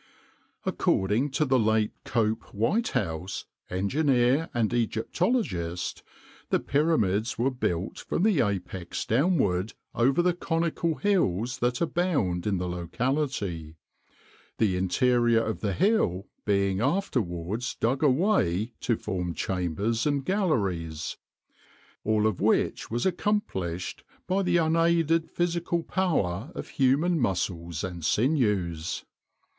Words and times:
According 0.65 1.29
to 1.33 1.45
the 1.45 1.59
late 1.59 1.93
Cope 2.05 2.55
Whitehouse, 2.55 3.45
Engineer 3.69 4.49
and 4.51 4.73
Egyptologist, 4.73 6.01
the 6.49 6.59
Pyramids 6.59 7.37
were 7.37 7.51
built 7.51 7.99
from 7.99 8.23
the 8.23 8.41
apex 8.41 9.05
downward 9.05 9.75
over 9.93 10.23
the 10.23 10.33
conical 10.33 10.95
hills 10.95 11.59
that 11.59 11.81
abound 11.81 12.47
in 12.47 12.57
the 12.57 12.67
locality, 12.67 13.75
the 14.57 14.75
interior 14.75 15.43
of 15.45 15.59
the 15.59 15.73
hill 15.73 16.25
being 16.45 16.79
afterwards 16.81 17.75
dug 17.79 18.01
away 18.01 18.73
to 18.79 18.97
form 18.97 19.35
chambers 19.35 20.07
and 20.07 20.25
galleries. 20.25 21.17
All 22.03 22.25
of 22.25 22.41
which 22.41 22.89
was 22.89 23.05
accomplished 23.05 24.03
by 24.25 24.41
the 24.41 24.57
unaided 24.57 25.29
physical 25.29 25.83
power 25.83 26.51
of 26.55 26.69
human 26.69 27.19
muscles 27.19 27.83
and 27.83 28.03
sinews. 28.03 29.05